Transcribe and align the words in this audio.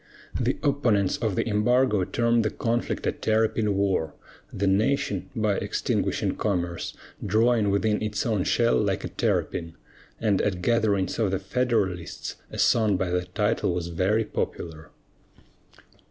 The 0.39 0.57
opponents 0.63 1.17
of 1.17 1.35
the 1.35 1.47
embargo 1.47 2.03
termed 2.05 2.43
the 2.43 2.49
conflict 2.49 3.05
a 3.05 3.11
"terrapin 3.11 3.75
war," 3.77 4.15
the 4.51 4.65
nation, 4.65 5.29
by 5.35 5.57
extinguishing 5.57 6.37
commerce, 6.37 6.95
drawing 7.23 7.69
within 7.69 8.01
its 8.01 8.25
own 8.25 8.43
shell 8.43 8.77
like 8.81 9.03
a 9.03 9.09
terrapin; 9.09 9.75
and 10.19 10.41
at 10.41 10.63
gatherings 10.63 11.19
of 11.19 11.29
the 11.29 11.37
Federalists, 11.37 12.37
a 12.49 12.57
song 12.57 12.97
by 12.97 13.11
that 13.11 13.35
title 13.35 13.75
was 13.75 13.89
very 13.89 14.25
popular. 14.25 14.89